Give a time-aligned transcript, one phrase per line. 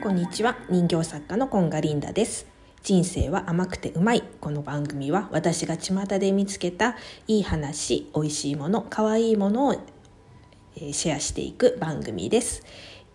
[0.00, 0.56] こんにちは。
[0.70, 2.46] 人形作家のコンガリンダです。
[2.84, 4.22] 人生は甘くてうまい。
[4.40, 6.96] この番組は私が巷で見つけた
[7.26, 9.74] いい話美味しいもの可愛いものを
[10.76, 12.62] シェアしていく番組です。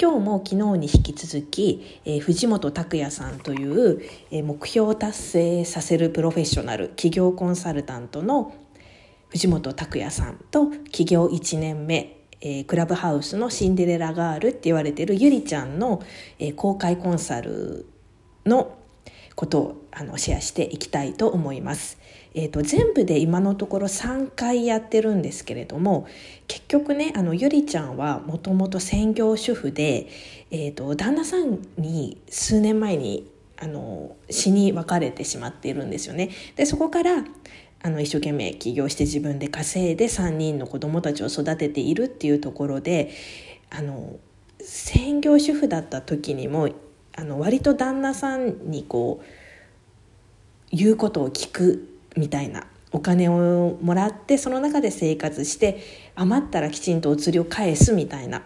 [0.01, 4.01] 今日も昨日に引き続き、えー、藤本拓也さんという、
[4.31, 8.53] えー、目標を達成させるプロフェッショナル企業コンサルタントの
[9.33, 16.03] 藤本拓也さんと起業1年目えー、クラブハウスのシンデレラガールって言われてるゆりちゃんの、
[16.39, 17.85] えー、公開コンサル
[18.45, 18.77] の
[19.35, 21.97] ことをあのシェアしていきたいと思います。
[22.35, 26.05] えーと、全部で今のところ3回やってるんですけれども
[26.47, 30.09] 結局ねあのゆりちゃんはもともと専業主婦で、
[30.51, 33.31] えーと旦那さんに数年前に
[33.63, 36.29] あの死に別れてしまっているんですよね。
[36.55, 37.23] でそこから
[37.83, 43.11] あの一生懸命起業して自分で稼いで3人の子供たちを育てているっていうところで
[43.69, 44.17] あの
[44.61, 46.69] 専業主婦だった時にも
[47.15, 55.81] あの割と旦那さんにこう言うことを聞くみたいなお金をもらってその中で生活して
[56.15, 58.43] 余ったらきちんとお釣りを返すみたいな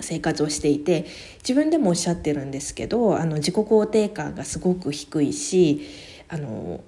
[0.00, 1.06] 生活をしていて
[1.38, 5.86] 自分でもおっしゃってるんですけどあの自己肯定感がすごく低いし
[6.28, 6.82] あの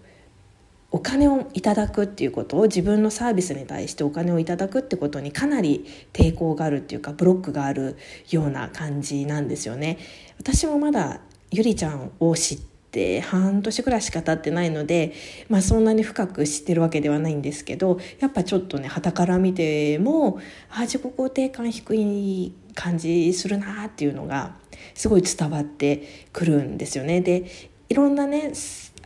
[0.96, 7.98] お金をいただくっていうことを自分のサービスに対してお金をいただくってことにかなり抵抗があるっていうかブロックがある
[8.30, 9.98] ような感じなんですよね。
[10.38, 12.58] 私もまだゆりちゃんを知っ
[12.92, 15.12] て半年ぐらいしか経ってないので、
[15.50, 24.56] まあ、そんなに深く知ってるわけではないんですけどやっぱちょっとね傍から見てもあ自己肯定感低い感じするなっていうのが
[24.94, 27.20] すごい伝わってくるんですよね。
[27.20, 27.44] で
[27.90, 28.52] いろんなね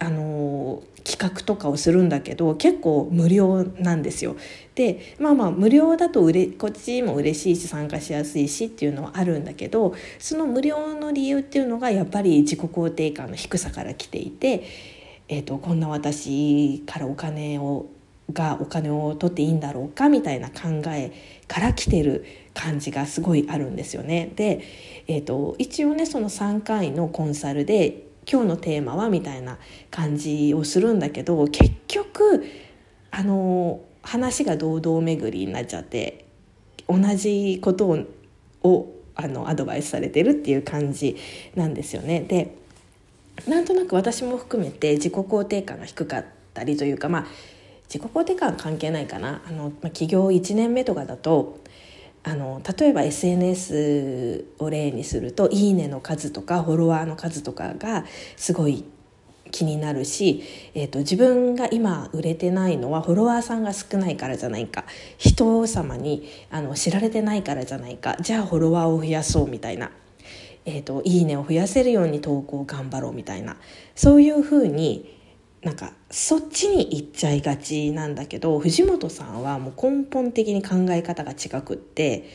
[0.00, 4.34] あの企画とかをするんだけど結構無料なんですよ。
[4.74, 14.64] でまあまあ無料だとうれこっちも嬉しいし参加しやすいしっていうのはあるんだけどその無料の理由っていうのがやっぱり自己肯定感の低さから来ていて、
[15.28, 17.86] えーと、こんな私からお金を
[18.32, 21.12] がお金を取っていいんだろうかみたいな考え
[21.48, 22.24] から来てる
[22.54, 24.32] 感じがすごいあるんですよね。
[24.34, 24.62] で、
[25.08, 29.58] えーと一応ねその3回のコンサルで今日のテーマはみたいな
[29.90, 32.44] 感じをするんだけど結局
[33.10, 36.26] あの話が堂々巡りになっちゃって
[36.88, 37.98] 同じこと
[38.62, 41.16] をあのアドバイスされてるっていう感じ
[41.56, 42.20] なんですよね。
[42.20, 42.56] で
[43.48, 46.24] なんとなく私も含めて自己肯定感が低かっ
[46.54, 47.26] たりというかまあ
[47.84, 51.58] 自己肯定感関係ないかなあの、まあ、起業1年目とかだと
[52.22, 58.04] あの例えば SNS を例にすると「いいね」の数とかフォロワーの数とかが
[58.36, 58.84] すごい
[59.50, 60.42] 気になるし、
[60.74, 64.84] えーと、自分が今売れてないのはフォロワーさんが少ないからじゃないか。
[65.18, 68.16] 人様にあの知られてないからじゃないか。
[68.20, 69.90] じゃあフォロワーを増やそうみたいな、
[70.64, 73.56] えーと、いいねを増やせるように投稿頑張ろうみたいな。
[73.94, 75.19] そういうふうに
[75.62, 82.30] なんかそっちに行っちゃいがちなんだけど藤本さんはもう根本的に考え方が違くって、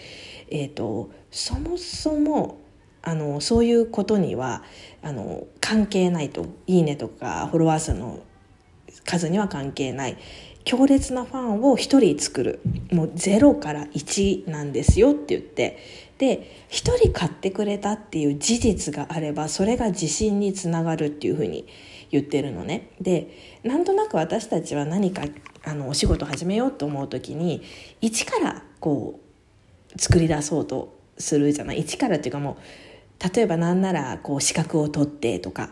[0.50, 2.60] えーと、そもそも
[3.02, 4.64] あのそういうことには
[5.02, 8.20] あの関係ないと「いいね」とかフォロワー数の
[9.06, 10.18] 数には関係ない
[10.64, 12.60] 強烈なファンを1人作る
[12.92, 15.78] もう0から1なんですよって言って
[16.18, 21.68] で1人買ってくれたっていう事実があればそれが自信につながるっていうふうに
[22.18, 22.90] 言ってるのね。
[23.00, 25.24] でなんとなく私たちは何か
[25.64, 27.64] あのお仕事始めようと思う時に
[28.02, 29.20] 一からこ
[29.96, 31.80] う作り出そうとするじゃない？
[31.80, 35.70] 一からっていうかもう例えば何ならこう資格を取ってとか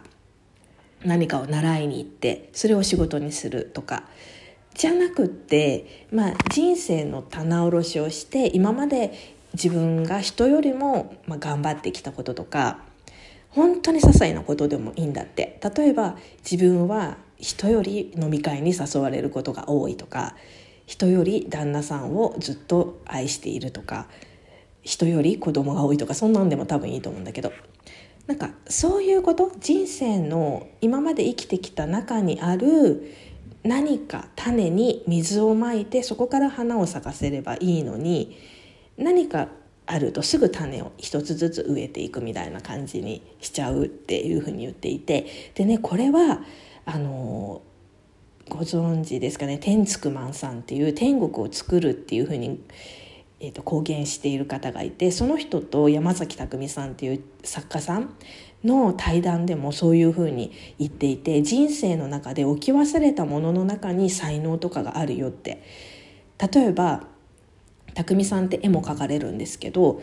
[1.03, 4.03] 何かを習いに行ってそれを仕事にするとか
[4.73, 9.11] じゃなくって、まあ、人生の棚卸しをして今まで
[9.53, 12.79] 自分が人よりも、ま、頑張ってきたこととか
[13.55, 15.59] 本当に些細なことでもいいんだって。
[15.75, 16.17] 例えば
[16.49, 20.35] 自分は人より飲み会に誘われることが多いとか
[20.85, 24.07] 人より旦那さんをずっと愛しているとか
[24.81, 27.51] 人より子供が多いとかそんなんでも多分いいと思うんだけど。
[28.27, 33.13] なんかそういうこと人生の今まで生きてきた中にある
[33.63, 38.37] 何か種に水をまいてそこから花を咲かせればいいのに
[38.97, 39.49] 何か
[39.85, 45.25] あるとすぐ種を一つずつ植えていくみたいな感じにしちゃうっていうふうに言っていて。
[45.55, 46.41] でねこれは
[46.85, 47.61] あの
[48.49, 49.57] ご存知ですかね。
[49.57, 52.61] 天竺マンさんっていう天国を作るっていうふうに、
[53.39, 58.15] えーと、公言している方がいてその人と山崎匠さんっていう作家さん
[58.63, 65.63] の対談でもそういうふうに言っていて人生の中で置き忘れたものの中に才能とかがあるよって。
[66.53, 67.07] 例えば
[67.93, 70.01] 匠さんって絵も描かれるんですけど、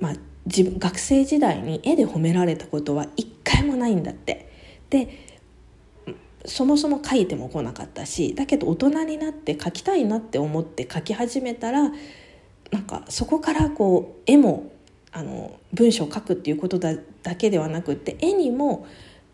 [0.00, 0.14] まあ、
[0.46, 4.52] 自分学生時代に絵で褒められたことは一回もないんだって。
[4.90, 5.26] で
[6.46, 11.90] そもそも描いても来なかったしだけど大人になって描きたいなって思って描き始めたら
[12.70, 14.70] なんかそこからこう絵も
[15.12, 18.86] あの文章を書くっていうことだだけではなくって絵にも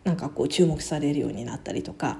[0.03, 2.17] なんかこう注目されるようになったりとか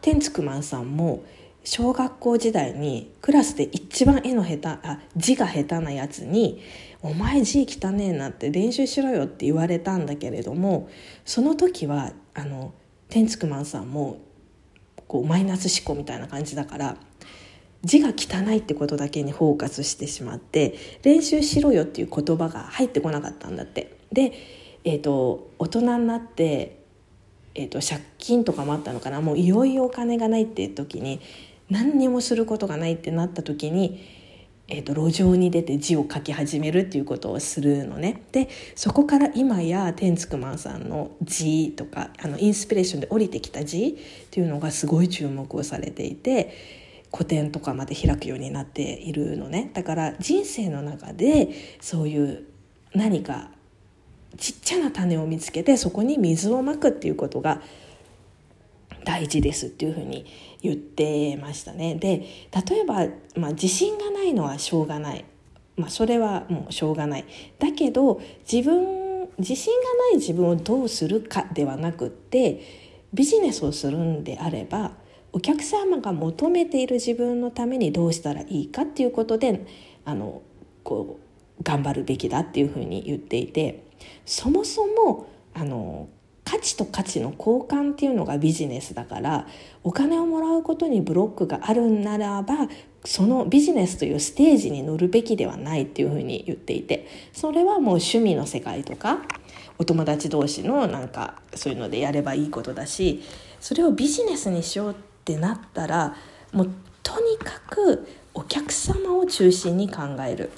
[0.00, 1.22] テンツクマンさんも
[1.68, 6.62] 小学校時代にクラスで一番絵の下手あ字が下手なやつに
[7.02, 10.88] 「お前字汚ねえな」って練習しろよって言われたんだけれども
[11.26, 12.72] その時はあの
[13.10, 14.16] テンツクマンさんも
[15.06, 16.96] こうマイナス思考みたいな感じだから
[17.84, 23.98] 字が汚いってことだけにフォーカスしてしまって練習しろよっていう言葉が入ってこなかったんだって。
[24.10, 24.32] で、
[24.84, 26.80] えーと、大人になって、
[27.54, 31.20] えーと、借金とかもあったのかなもういよいよお金がないっていう時に
[31.70, 34.04] 何にもすることがないってなった時に、
[34.68, 38.22] えーと、路上に出て字を書き始めるっていうことをするのね。
[38.32, 46.88] でそこから今やテンツクマンさんの字とかあのインスピレーションで降りてきた字っていうのがすごい注目をされていて。
[47.10, 51.48] 古典とかまで開くようになっているのねだから人生の中で
[51.80, 52.44] そういう
[52.94, 53.50] 何か
[54.36, 57.62] ちっちゃな種を見つけてそこに水をまくっていうことが
[59.04, 60.26] 大事ですっていうふうに
[60.62, 61.94] 言ってましたね。
[61.94, 62.24] で
[62.68, 63.06] 例えば、
[63.36, 65.24] まあ、自信がないのはしょうがない、
[65.76, 67.24] まあ、それはもうしょうがない。
[67.58, 72.60] だけど自分自信がない自分をどうするかではなくって
[73.12, 74.92] ビジネスをするんであれば
[75.32, 79.66] お客様が求めている自分のためにどうしたらいいかっていうことで
[80.04, 80.42] あの
[80.82, 81.20] こ
[81.60, 83.84] う頑張るべきだっていうふうに言っていて
[84.24, 86.08] そもそもあの
[86.48, 89.46] 価値と価値の交換っていうのがビジネスだから
[89.84, 92.54] お金をもらうことにブロックがあるんならば
[93.04, 99.18] そのビジネスというステージに乗るべきではないっていうふうに言っていてそれはもう趣味の世界とか
[99.76, 103.22] お友達同士のなんかそういうのでやればいいことだし
[103.60, 106.16] それをビジネスにしようってなったら
[106.52, 106.70] もう
[107.02, 110.50] とにかくお客様を中心に考える。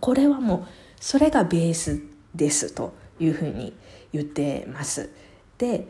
[0.00, 0.66] これはもう
[1.00, 2.00] それがベース
[2.34, 3.72] ですというふうに
[4.14, 5.10] 言ってます。
[5.58, 5.86] で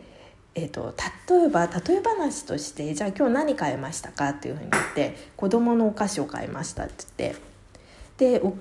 [0.56, 0.94] えーと、
[1.29, 8.55] 例えば例え話として「じゃあ今日何買いましたか?」っていうふうに言って「子供のお菓子を買いました」って言ってでお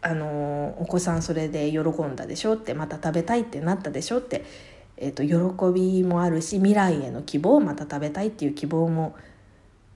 [0.00, 4.44] あのお子さんそれで喜んだでしょってまた食べたいってなったでしょって
[4.96, 9.16] えーと、喜びもあるし未来への希望また食べたいっていう希望も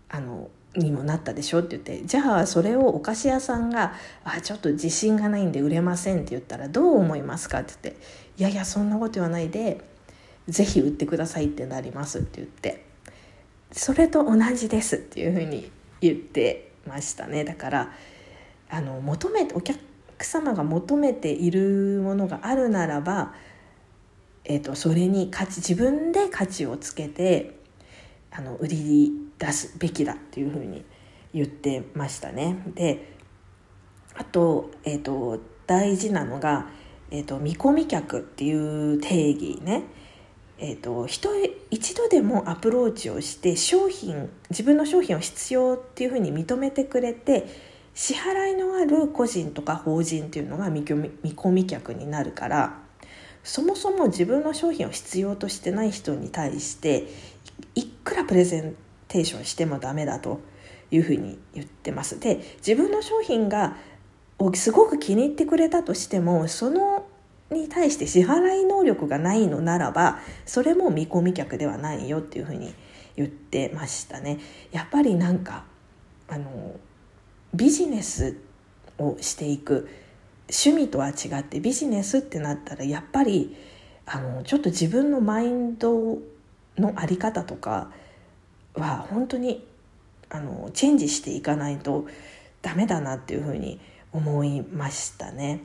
[0.09, 3.95] あのにもなったでしょって言ってじゃあそれをお菓子屋さんが
[4.25, 8.01] 「あちょっと自信がないんで売れません」って言ったらどう思いますかって言って
[8.39, 9.81] 「いやいやそんなこと言わないで
[10.49, 12.85] 是非売ってくださいってなります」って言って
[13.73, 15.71] それと同じですっていうふうに
[16.01, 17.93] 言ってましたねだから
[18.71, 19.79] あの求めてお客
[20.21, 23.35] 様が求めているものがあるならば
[24.49, 27.59] えーと、それに価値自分で価値をつけて
[28.31, 30.85] あの売り出すべきだっていうふうに
[31.35, 32.63] 言ってましたね。
[32.75, 33.15] で
[34.15, 36.67] あと,、えーと、大事なのが、
[37.11, 39.85] えーと、見込み客っていう定義ね。
[40.61, 41.31] えーと、人
[41.71, 47.47] 一度でもアプローチをして商品自分の商品を必要っていうふうに認めてくれて
[47.95, 52.79] 支払いのある個人とか法人っていうのが見込み客になるから
[53.45, 57.07] そもそも自分の商品を必要としてない人に対して
[57.77, 58.75] いくらプレゼン
[59.07, 60.41] テーションしてもダメだと
[60.91, 62.19] いうふうに言ってます。
[62.19, 63.77] で自分の商品が
[64.55, 67.07] すごく気に入ってくれたとしてもその
[67.51, 72.75] に対して支払い能力がないのならばそれも見込み客ではないよっていうふうに
[73.17, 74.39] 言ってましたね。
[74.71, 75.65] やっぱりなんか
[76.29, 76.77] あの
[77.55, 78.37] ビジネス
[78.99, 79.89] をしていく
[80.49, 83.57] 趣味とは違ってビジネスってなったらやっぱり
[84.07, 86.19] あのちょっと自分のマインド
[86.79, 87.91] の在り方とか
[88.75, 89.67] は本当に
[90.31, 92.07] あのチェンジしていかないと
[92.63, 95.61] ダメだなっていうふうに思思いましたね。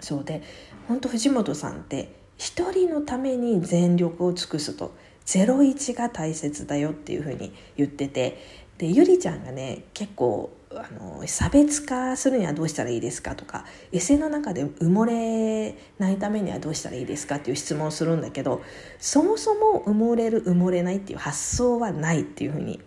[0.00, 0.42] そうで
[0.88, 4.94] 本当藤本さんって一人のために全力を尽くすと
[5.26, 8.38] 01が大切だよっていうふうに言ってて
[8.78, 18.62] でゆりちゃんがね結構あの差別化するにはどうしたらいいですかとかエセの中で埋もれないためにはどうしたらいいですかっていう質問をするんだけど
[18.98, 22.80] そもそも埋もれる埋もれないっていう発想はないっていうふうに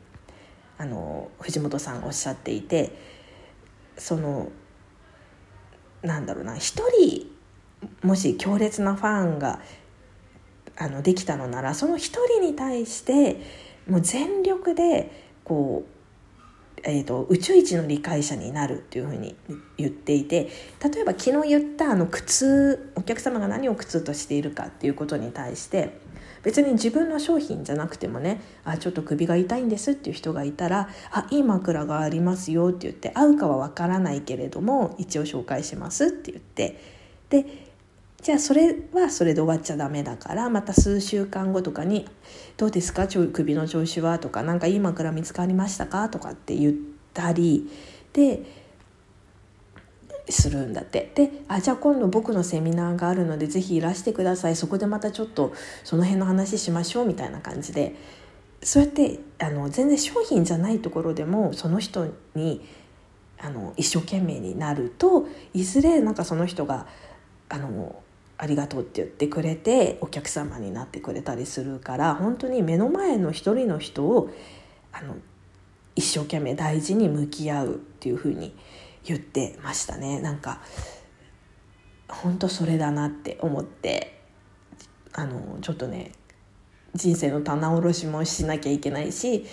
[0.78, 3.15] あの藤本さんおっしゃっていて
[3.98, 4.52] その
[6.02, 7.28] なんだろうな一人
[8.04, 9.60] もし強烈なファンが
[10.78, 13.42] あのできたのならその一人に対して
[13.88, 15.12] もう全力で
[15.44, 15.96] こう
[16.88, 19.36] えーと、宇宙一の理解者になるっていうふうに
[19.76, 20.52] 言っていて
[20.84, 25.98] 例えば昨日言ったあの苦痛お客様が何を苦痛としているかっていうことに対して
[26.46, 36.80] 別に自分の商品じゃなくてもねあちょっと首が痛いんですっていう人がいたらあいい枕がありますよって言って合うかはわからないけれども一応紹介しますって言って
[37.30, 37.66] で
[38.22, 42.08] じゃあそれはそれで終わっちゃダメだからまた数週間後とかに
[42.58, 43.08] 「どうですか？
[43.08, 46.74] 首の調子は?」とか「何かいい枕見つかりましたか?」とかって言っ
[47.14, 47.70] たり
[48.14, 48.65] で
[50.30, 51.12] するんだって。
[51.16, 54.56] であじゃあ今度僕のセミナーがあるのでぜひいらしてください。
[54.56, 55.54] そこでまたちょっと
[55.84, 57.96] その辺の話しましょうみたいな感じで。
[58.64, 62.66] そうやってあの全然商品じゃないところでもその人に
[63.38, 66.88] あの一生懸命になるといずれなんかその人が
[67.48, 68.02] あの
[68.38, 74.32] ありがとうって言ってくれてお客様になってくれたりするから本当に目の前の一人の人を
[74.92, 75.16] あの
[75.96, 78.56] 一生懸命大事に向き合うっていうふうに
[79.06, 80.20] 言ってましたね。
[80.20, 80.62] なんか
[82.08, 84.22] 本当それだなって思って
[85.14, 86.12] あのちょっとね
[86.94, 89.46] 人生の棚卸しもしなきゃいけないし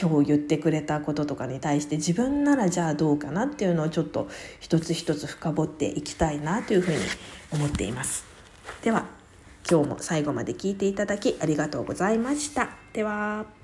[0.00, 4.28] 今日言ってくれたこととかに対して自分ならじゃあどうかなっていうのをちょっと
[4.60, 6.98] 一つ一つ深掘っていきたいなというふうに
[7.52, 8.24] 思っています。
[8.82, 9.06] では
[9.70, 12.70] 今日も最後まで聞いていただきありがとうございました。
[12.92, 13.63] では。